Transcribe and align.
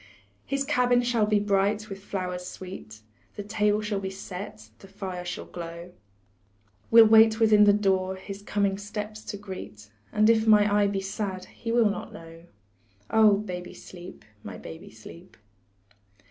His 0.47 0.63
cabin 0.63 1.03
shall 1.03 1.27
be 1.27 1.39
bright 1.39 1.87
with 1.87 2.03
flowers 2.03 2.47
sweet, 2.47 3.01
The 3.35 3.43
table 3.43 3.81
shall 3.81 3.99
be 3.99 4.09
set, 4.09 4.71
the 4.79 4.87
fire 4.87 5.23
shall 5.23 5.45
glow, 5.45 5.91
We'll 6.89 7.05
wait 7.05 7.39
within 7.39 7.65
the 7.65 7.73
door, 7.73 8.15
his 8.15 8.41
coming 8.41 8.79
steps 8.79 9.23
to 9.25 9.37
greet, 9.37 9.91
And 10.11 10.27
if 10.27 10.47
my 10.47 10.65
eye 10.75 10.87
be 10.87 11.01
sad, 11.01 11.45
he 11.53 11.71
will 11.71 11.87
not 11.91 12.11
know 12.11 12.45
Oh, 13.11 13.37
baby, 13.37 13.75
sleep, 13.75 14.25
my 14.43 14.57
baby, 14.57 14.89
sleep. 14.89 15.37